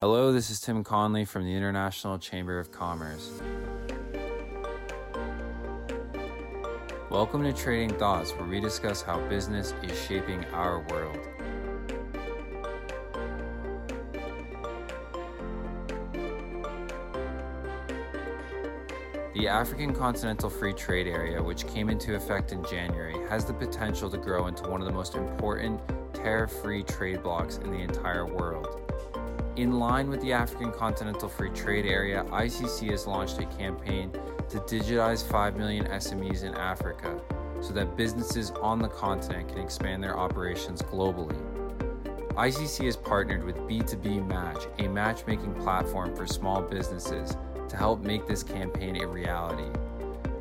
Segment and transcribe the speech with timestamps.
[0.00, 3.42] Hello, this is Tim Conley from the International Chamber of Commerce.
[7.10, 11.18] Welcome to Trading Thoughts, where we discuss how business is shaping our world.
[19.34, 24.08] The African Continental Free Trade Area, which came into effect in January, has the potential
[24.10, 25.80] to grow into one of the most important
[26.14, 28.87] tariff free trade blocs in the entire world.
[29.58, 34.12] In line with the African Continental Free Trade Area, ICC has launched a campaign
[34.50, 37.20] to digitize 5 million SMEs in Africa
[37.60, 41.36] so that businesses on the continent can expand their operations globally.
[42.36, 47.36] ICC has partnered with B2B Match, a matchmaking platform for small businesses
[47.68, 49.76] to help make this campaign a reality.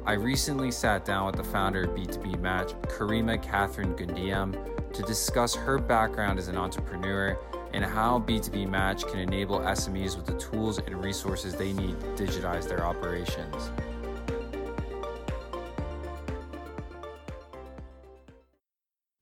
[0.05, 5.55] I recently sat down with the founder of B2B Match, Karima Catherine Goundiam, to discuss
[5.55, 7.35] her background as an entrepreneur
[7.73, 12.07] and how B2B Match can enable SMEs with the tools and resources they need to
[12.23, 13.71] digitize their operations.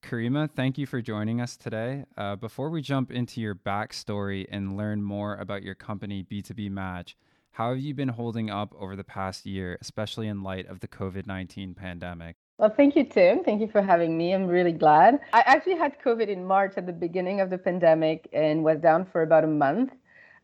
[0.06, 2.04] Karima, thank you for joining us today.
[2.16, 7.16] Uh, before we jump into your backstory and learn more about your company, B2B Match,
[7.52, 10.86] how have you been holding up over the past year, especially in light of the
[10.86, 12.36] COVID 19 pandemic?
[12.58, 13.44] Well, thank you, Tim.
[13.44, 14.32] Thank you for having me.
[14.32, 15.20] I'm really glad.
[15.34, 19.04] I actually had COVID in March at the beginning of the pandemic and was down
[19.04, 19.92] for about a month.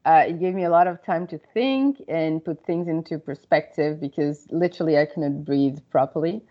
[0.05, 3.99] Uh, it gave me a lot of time to think and put things into perspective
[3.99, 6.43] because literally I couldn't breathe properly.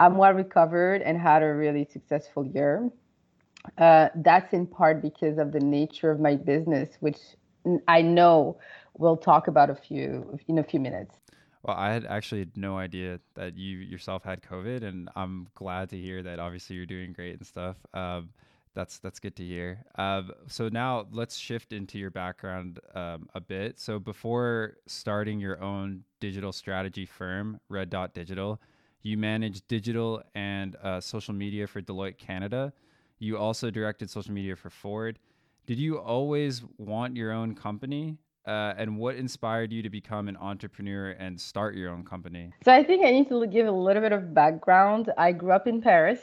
[0.00, 2.88] I'm well recovered and had a really successful year.
[3.76, 7.18] Uh, that's in part because of the nature of my business, which
[7.86, 8.58] I know
[8.96, 11.21] we'll talk about a few in a few minutes.
[11.62, 15.96] Well, I had actually no idea that you yourself had COVID, and I'm glad to
[15.96, 16.40] hear that.
[16.40, 17.76] Obviously, you're doing great and stuff.
[17.94, 18.30] Um,
[18.74, 19.84] that's that's good to hear.
[19.96, 23.78] Um, so now let's shift into your background um, a bit.
[23.78, 28.60] So before starting your own digital strategy firm, Red Dot Digital,
[29.02, 32.72] you managed digital and uh, social media for Deloitte Canada.
[33.18, 35.18] You also directed social media for Ford.
[35.66, 38.16] Did you always want your own company?
[38.46, 42.52] Uh, and what inspired you to become an entrepreneur and start your own company?
[42.64, 45.12] So I think I need to give a little bit of background.
[45.16, 46.20] I grew up in Paris,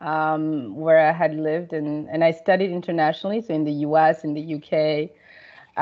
[0.00, 4.34] um, where I had lived, and, and I studied internationally, so in the US, in
[4.34, 5.10] the UK.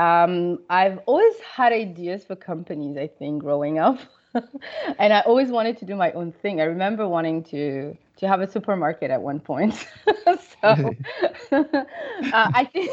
[0.01, 3.99] Um, I've always had ideas for companies, I think, growing up.
[4.99, 6.61] and I always wanted to do my own thing.
[6.61, 9.87] I remember wanting to to have a supermarket at one point.
[10.63, 10.95] so
[11.53, 12.91] uh, I think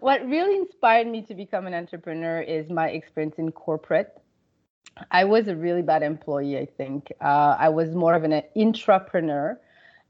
[0.00, 4.18] what really inspired me to become an entrepreneur is my experience in corporate.
[5.10, 6.58] I was a really bad employee.
[6.58, 9.56] I think uh, I was more of an intrapreneur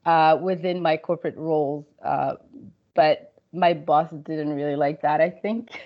[0.04, 2.34] uh, within my corporate roles, uh,
[2.94, 5.20] but my boss didn't really like that.
[5.20, 5.82] I think.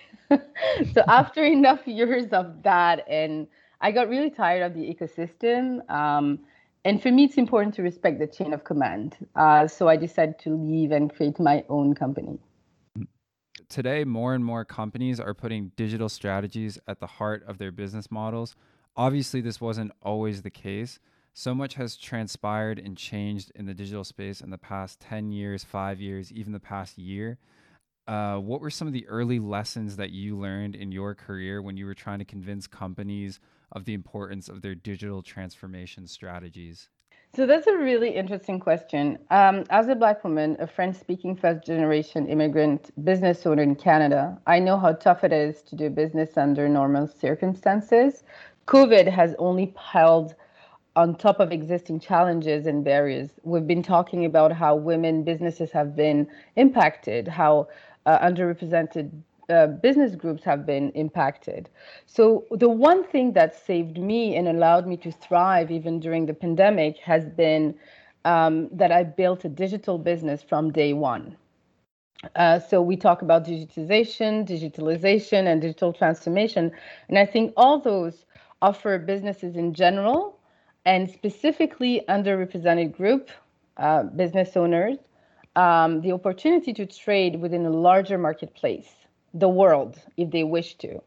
[0.93, 3.47] so after enough years of that and
[3.81, 5.89] I got really tired of the ecosystem.
[5.91, 6.41] Um,
[6.85, 9.17] and for me, it's important to respect the chain of command.
[9.37, 12.39] Uh, so I decided to leave and create my own company.
[13.69, 18.11] Today, more and more companies are putting digital strategies at the heart of their business
[18.11, 18.55] models.
[18.97, 20.99] Obviously, this wasn't always the case.
[21.33, 25.65] So much has transpired and changed in the digital space in the past 10 years,
[25.65, 27.39] five years, even the past year.
[28.07, 31.77] Uh, what were some of the early lessons that you learned in your career when
[31.77, 33.39] you were trying to convince companies
[33.71, 36.89] of the importance of their digital transformation strategies?
[37.35, 39.19] So that's a really interesting question.
[39.31, 44.39] Um, as a Black woman, a French speaking first generation immigrant business owner in Canada,
[44.47, 48.25] I know how tough it is to do business under normal circumstances.
[48.67, 50.35] COVID has only piled
[50.95, 53.31] on top of existing challenges and barriers.
[53.45, 57.69] We've been talking about how women businesses have been impacted, how
[58.07, 59.11] uh, underrepresented
[59.49, 61.69] uh, business groups have been impacted.
[62.07, 66.35] So, the one thing that saved me and allowed me to thrive even during the
[66.35, 67.75] pandemic has been
[68.25, 71.37] um, that I built a digital business from day one.
[72.37, 76.71] Uh, so, we talk about digitization, digitalization, and digital transformation.
[77.09, 78.25] And I think all those
[78.63, 80.39] offer businesses in general
[80.85, 83.31] and specifically underrepresented group
[83.77, 84.99] uh, business owners
[85.57, 88.91] um, the opportunity to trade within a larger marketplace
[89.35, 91.01] the world if they wish to.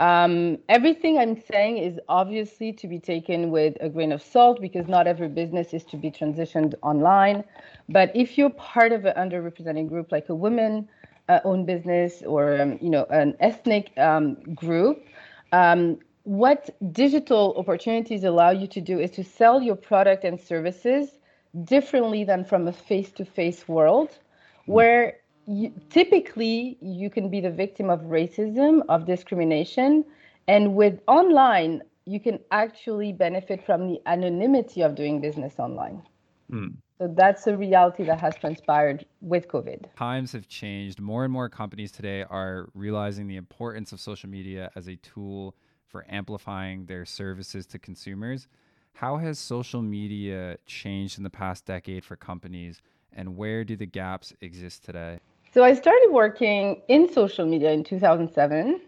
[0.00, 4.88] Um, everything I'm saying is obviously to be taken with a grain of salt because
[4.88, 7.44] not every business is to be transitioned online.
[7.88, 10.88] But if you're part of an underrepresented group like a women
[11.28, 15.04] uh, owned business or um, you know an ethnic um, group,
[15.52, 21.18] um, what digital opportunities allow you to do is to sell your product and services
[21.64, 24.18] differently than from a face-to-face world
[24.66, 25.16] where
[25.46, 30.04] you, typically you can be the victim of racism, of discrimination,
[30.46, 36.02] and with online, you can actually benefit from the anonymity of doing business online.
[36.50, 36.74] Mm.
[36.98, 39.86] So that's a reality that has transpired with COVID.
[39.96, 41.00] Times have changed.
[41.00, 45.54] More and more companies today are realizing the importance of social media as a tool
[45.86, 48.48] for amplifying their services to consumers.
[48.94, 52.82] How has social media changed in the past decade for companies,
[53.12, 55.20] and where do the gaps exist today?
[55.52, 58.80] So I started working in social media in 2007.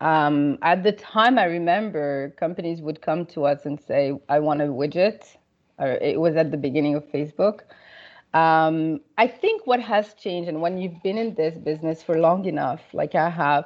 [0.00, 4.62] Um, at the time, I remember companies would come to us and say, I want
[4.62, 5.24] a widget.
[5.78, 7.60] Or it was at the beginning of Facebook.
[8.34, 12.44] Um, I think what has changed, and when you've been in this business for long
[12.44, 13.64] enough, like I have,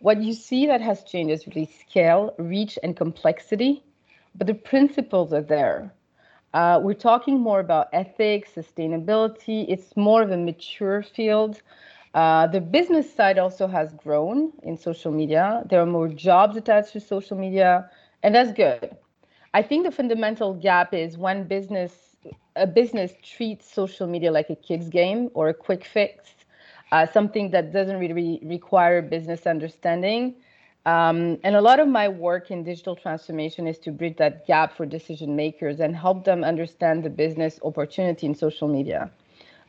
[0.00, 3.82] what you see that has changed is really scale, reach, and complexity.
[4.38, 5.92] But the principles are there.
[6.54, 9.66] Uh, we're talking more about ethics, sustainability.
[9.68, 11.62] It's more of a mature field.
[12.14, 15.64] Uh, the business side also has grown in social media.
[15.68, 17.90] There are more jobs attached to social media,
[18.22, 18.90] and that's good.
[19.54, 22.16] I think the fundamental gap is when business
[22.56, 26.34] a business treats social media like a kid's game or a quick fix,
[26.92, 30.34] uh, something that doesn't really require business understanding.
[30.86, 34.76] Um, and a lot of my work in digital transformation is to bridge that gap
[34.76, 39.10] for decision makers and help them understand the business opportunity in social media.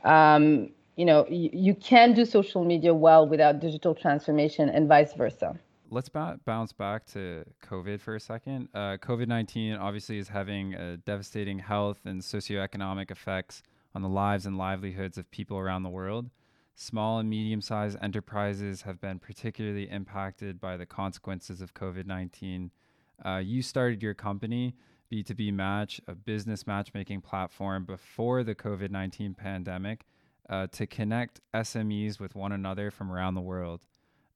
[0.03, 5.13] Um, you know, you, you can do social media well without digital transformation and vice
[5.13, 5.57] versa.
[5.89, 8.69] Let's ba- bounce back to COVID for a second.
[8.75, 13.63] Uh, COVID 19 obviously is having devastating health and socioeconomic effects
[13.95, 16.29] on the lives and livelihoods of people around the world.
[16.79, 22.69] Small and medium sized enterprises have been particularly impacted by the consequences of COVID 19.
[23.25, 24.75] Uh, you started your company,
[25.11, 30.05] B2B Match, a business matchmaking platform before the COVID 19 pandemic,
[30.51, 33.81] uh, to connect SMEs with one another from around the world.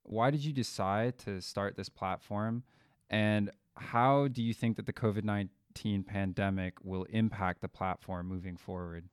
[0.02, 2.64] Why did you decide to start this platform?
[3.08, 8.56] And how do you think that the COVID 19 pandemic will impact the platform moving
[8.56, 9.08] forward?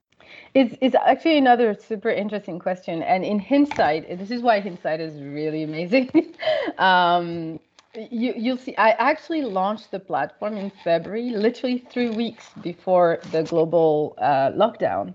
[0.53, 3.03] It's, it's actually another super interesting question.
[3.03, 6.35] And in hindsight, this is why hindsight is really amazing.
[6.77, 7.59] um,
[7.95, 13.43] you, you'll see, I actually launched the platform in February, literally three weeks before the
[13.43, 15.13] global uh, lockdown.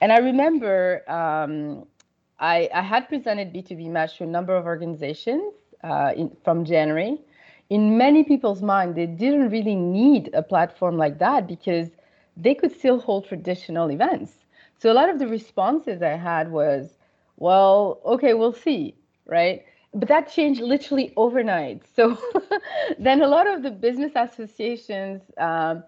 [0.00, 1.86] And I remember um,
[2.38, 7.18] I, I, had presented B2B Match to a number of organizations uh, in, from January.
[7.70, 11.88] In many people's mind, they didn't really need a platform like that because
[12.36, 14.43] they could still hold traditional events.
[14.84, 16.98] So a lot of the responses I had was,
[17.38, 18.94] well, okay, we'll see,
[19.24, 19.64] right?
[19.94, 21.84] But that changed literally overnight.
[21.96, 22.18] So
[22.98, 25.84] then a lot of the business associations um,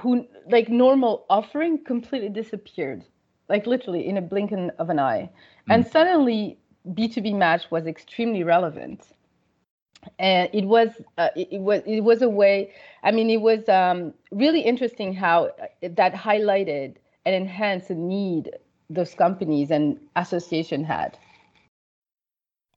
[0.00, 3.04] who like normal offering completely disappeared,
[3.50, 5.28] like literally in a blink of an eye.
[5.68, 5.74] Mm.
[5.74, 6.56] And suddenly
[6.88, 9.04] B2B match was extremely relevant.
[10.18, 10.88] And it was
[11.18, 12.72] uh, it, it, was it was a way.
[13.02, 16.96] I mean, it was um, really interesting how uh, that highlighted
[17.30, 18.50] and enhance the need
[18.88, 21.16] those companies and association had.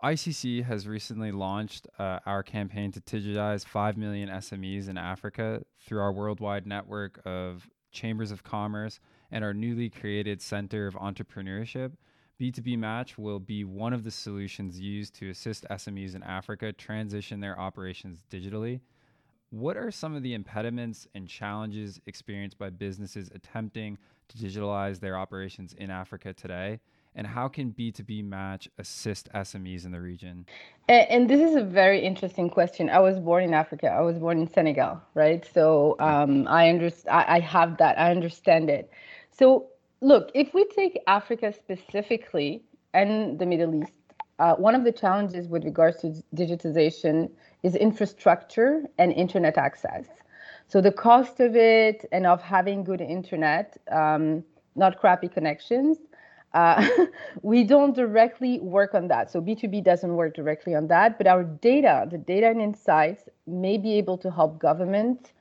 [0.03, 6.01] ICC has recently launched uh, our campaign to digitize 5 million SMEs in Africa through
[6.01, 8.99] our worldwide network of chambers of commerce
[9.31, 11.93] and our newly created Center of Entrepreneurship.
[12.39, 17.39] B2B Match will be one of the solutions used to assist SMEs in Africa transition
[17.39, 18.81] their operations digitally.
[19.49, 23.97] What are some of the impediments and challenges experienced by businesses attempting
[24.29, 26.79] to digitalize their operations in Africa today?
[27.15, 30.47] And how can B2B Match assist SMEs in the region?
[30.89, 32.89] And, and, this is a very interesting question.
[32.89, 33.87] I was born in Africa.
[33.87, 35.47] I was born in Senegal, right?
[35.53, 37.15] So um, I understand.
[37.15, 37.99] I have that.
[37.99, 38.89] I understand it.
[39.31, 39.67] So
[40.01, 42.63] look, if we take Africa specifically
[42.93, 43.93] and the Middle East,
[44.39, 47.29] uh, one of the challenges with regards to digitization
[47.63, 50.05] is infrastructure and internet access.
[50.67, 54.43] So the cost of it and of having good internet, um,
[54.75, 55.97] not crappy connections,
[56.53, 56.87] uh,
[57.41, 59.31] we don't directly work on that.
[59.31, 63.77] So B2B doesn't work directly on that, but our data, the data and insights may
[63.77, 65.33] be able to help government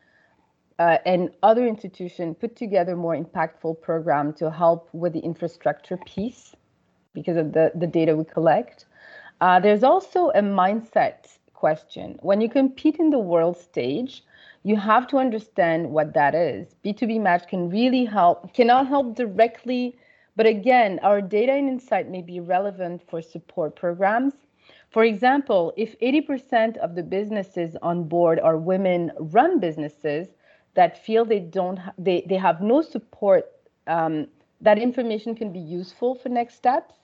[0.79, 6.57] uh, and other institutions put together more impactful program to help with the infrastructure piece
[7.15, 8.87] because of the, the data we collect.
[9.41, 12.19] Uh, there's also a mindset question.
[12.23, 14.25] When you compete in the world stage,
[14.65, 16.77] you have to understand what that is.
[16.85, 19.97] B2B Match can really help, cannot help directly,
[20.37, 24.35] but again, our data and insight may be relevant for support programs.
[24.91, 30.29] For example, if 80% of the businesses on board are women run businesses
[30.75, 33.51] that feel they don't, they, they have no support,
[33.89, 34.29] um,
[34.61, 36.95] that information can be useful for next steps.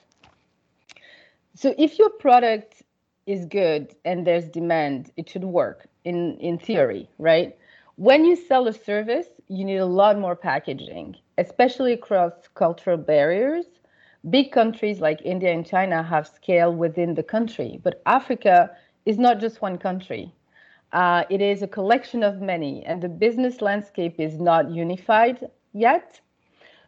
[1.55, 2.83] So if your product
[3.25, 7.57] is good and there's demand, it should work in, in theory, right?
[7.95, 13.65] When you sell a service, you need a lot more packaging, especially across cultural barriers.
[14.29, 18.69] Big countries like India and China have scale within the country, but Africa
[19.05, 20.33] is not just one country.
[20.91, 26.19] Uh, it is a collection of many, and the business landscape is not unified yet.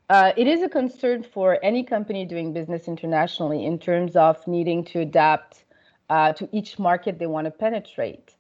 [0.09, 4.83] Uh, it is a concern for any company doing business internationally in terms of needing
[4.83, 5.63] to adapt
[6.09, 8.35] uh, to each market they want to penetrate.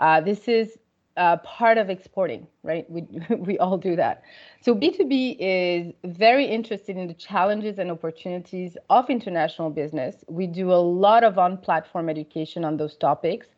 [0.00, 0.78] Uh, this is
[1.16, 2.90] uh, part of exporting, right?
[2.90, 3.02] We,
[3.36, 4.22] we all do that.
[4.62, 10.24] So B2B is very interested in the challenges and opportunities of international business.
[10.28, 13.48] We do a lot of on platform education on those topics.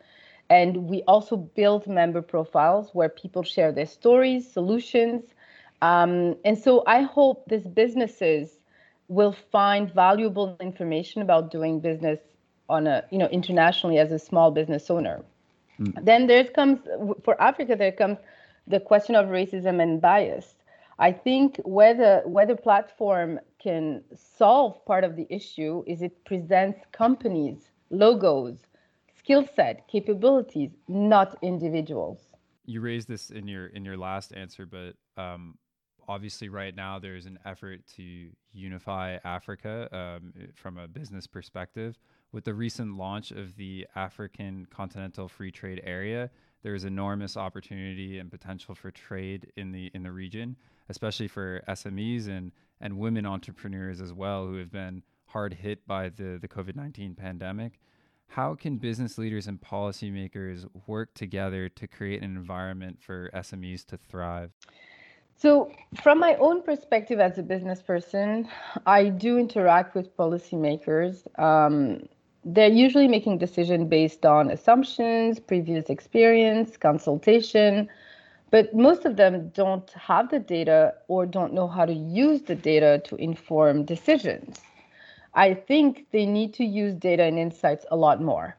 [0.51, 5.25] And we also build member profiles where people share their stories, solutions,
[5.83, 8.61] um, and so I hope these businesses
[9.09, 12.21] will find valuable information about doing business
[12.69, 15.25] on a, you know, internationally as a small business owner.
[15.81, 16.05] Mm.
[16.05, 16.81] Then there comes,
[17.25, 18.19] for Africa, there comes
[18.67, 20.55] the question of racism and bias.
[20.99, 27.71] I think whether whether platform can solve part of the issue is it presents companies,
[27.91, 28.59] logos,
[29.17, 32.19] skill set, capabilities, not individuals.
[32.67, 35.59] You raised this in your in your last answer, but um,
[36.09, 41.99] obviously right now there's an effort to unify Africa um, from a business perspective.
[42.33, 46.31] With the recent launch of the African Continental Free Trade Area,
[46.63, 50.57] there is enormous opportunity and potential for trade in the in the region,
[50.89, 56.09] especially for SMEs and and women entrepreneurs as well who have been hard hit by
[56.09, 57.79] the the COVID nineteen pandemic.
[58.29, 63.99] How can business leaders and policymakers work together to create an environment for SMEs to
[63.99, 64.53] thrive?
[65.37, 68.49] So, from my own perspective as a business person,
[68.87, 71.27] I do interact with policymakers.
[71.39, 72.09] Um,
[72.45, 77.89] they're usually making decisions based on assumptions, previous experience, consultation,
[78.51, 82.55] but most of them don't have the data or don't know how to use the
[82.55, 84.61] data to inform decisions.
[85.35, 88.57] I think they need to use data and insights a lot more.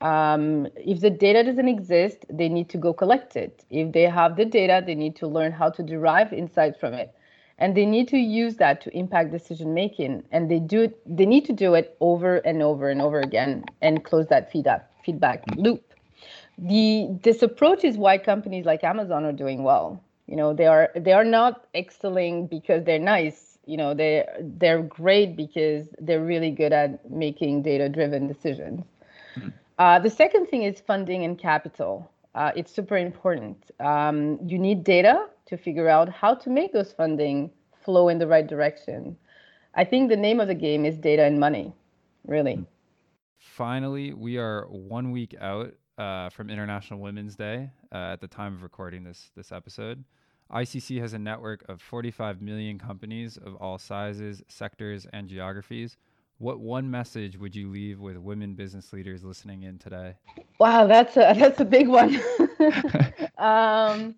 [0.00, 3.64] Um, if the data doesn't exist, they need to go collect it.
[3.70, 7.14] If they have the data, they need to learn how to derive insights from it.
[7.58, 10.22] And they need to use that to impact decision making.
[10.30, 13.64] And they do it, they need to do it over and over and over again
[13.82, 15.82] and close that feedback feedback loop.
[16.58, 20.02] The this approach is why companies like Amazon are doing well.
[20.26, 23.58] You know, they are they are not excelling because they're nice.
[23.66, 28.84] You know, they they're great because they're really good at making data driven decisions.
[29.36, 29.48] Mm-hmm.
[29.78, 32.10] Uh, the second thing is funding and capital.
[32.34, 33.70] Uh, it's super important.
[33.80, 37.50] Um, you need data to figure out how to make those funding
[37.84, 39.16] flow in the right direction.
[39.74, 41.72] I think the name of the game is data and money,
[42.26, 42.64] really.
[43.38, 48.54] Finally, we are one week out uh, from International Women's Day uh, at the time
[48.54, 50.04] of recording this this episode.
[50.52, 55.96] ICC has a network of 45 million companies of all sizes, sectors, and geographies
[56.38, 60.14] what one message would you leave with women business leaders listening in today?
[60.58, 62.20] Wow, that's a that's a big one.
[63.38, 64.14] um,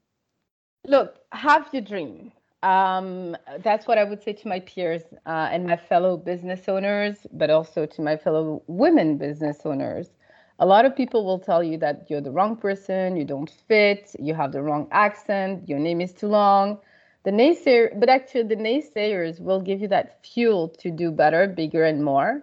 [0.87, 2.33] look, have your dream.
[2.63, 7.27] Um, that's what I would say to my peers uh, and my fellow business owners,
[7.33, 10.11] but also to my fellow women business owners.
[10.59, 14.15] A lot of people will tell you that you're the wrong person, you don't fit,
[14.19, 16.79] you have the wrong accent, your name is too long
[17.25, 21.85] the naysayer but actually the naysayers will give you that fuel to do better bigger
[21.85, 22.43] and more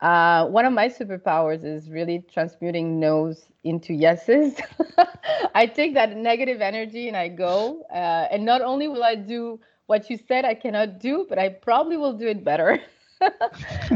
[0.00, 4.60] uh, one of my superpowers is really transmuting no's into yeses
[5.54, 9.58] i take that negative energy and i go uh, and not only will i do
[9.86, 12.80] what you said i cannot do but i probably will do it better
[13.20, 13.30] um,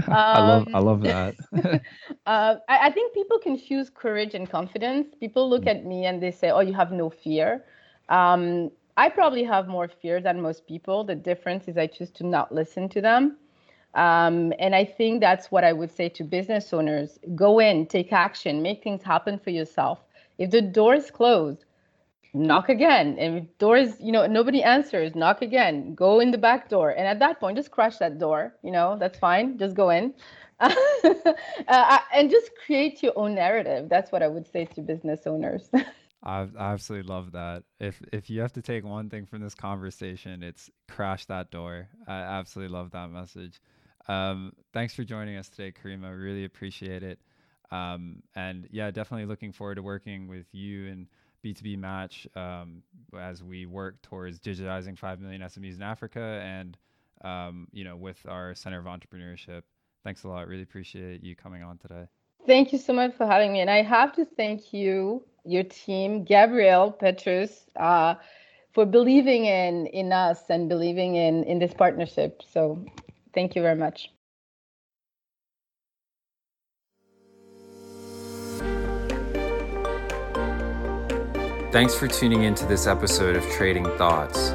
[0.08, 1.34] I love I love that.
[2.26, 5.14] uh, I, I, think people confuse courage and confidence.
[5.18, 5.70] People look mm.
[5.70, 7.64] at me and they say, "Oh, you have no fear."
[8.08, 11.04] Um, I probably have more fear than most people.
[11.04, 13.38] The difference is I choose to not listen to them.
[13.94, 18.12] Um, and I think that's what I would say to business owners go in, take
[18.12, 20.00] action, make things happen for yourself.
[20.38, 21.64] If the door is closed,
[22.34, 23.16] knock again.
[23.18, 26.90] And if doors, you know, nobody answers, knock again, go in the back door.
[26.90, 30.12] And at that point, just crush that door, you know, that's fine, just go in.
[30.60, 33.88] uh, and just create your own narrative.
[33.88, 35.70] That's what I would say to business owners.
[36.24, 37.64] I absolutely love that.
[37.78, 41.88] If if you have to take one thing from this conversation, it's crash that door.
[42.08, 43.60] I absolutely love that message.
[44.08, 46.18] Um, thanks for joining us today, Karima.
[46.18, 47.20] Really appreciate it.
[47.70, 51.06] Um, and yeah, definitely looking forward to working with you and
[51.44, 52.82] B2B Match um,
[53.18, 56.76] as we work towards digitizing 5 million SMEs in Africa and,
[57.22, 59.62] um, you know, with our Center of Entrepreneurship
[60.04, 60.46] Thanks a lot.
[60.48, 62.06] Really appreciate you coming on today.
[62.46, 63.60] Thank you so much for having me.
[63.60, 68.16] And I have to thank you, your team, Gabrielle Petrus, uh,
[68.72, 72.42] for believing in in us and believing in in this partnership.
[72.52, 72.84] So
[73.32, 74.10] thank you very much.
[81.72, 84.52] Thanks for tuning in to this episode of Trading Thoughts.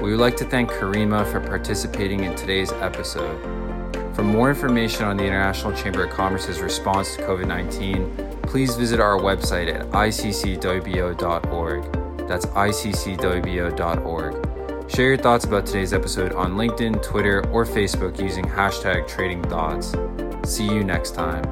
[0.00, 3.67] We would like to thank Karima for participating in today's episode.
[4.18, 8.98] For more information on the International Chamber of Commerce's response to COVID 19, please visit
[8.98, 11.18] our website at iccwbo.org.
[12.26, 14.34] That's iccwbo.org.
[14.90, 19.94] Share your thoughts about today's episode on LinkedIn, Twitter, or Facebook using hashtag Trading Thoughts.
[20.44, 21.44] See you next time.